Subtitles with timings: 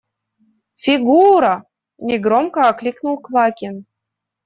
[0.83, 1.53] –Фигура!–
[2.07, 3.75] негромко окликнул Квакин.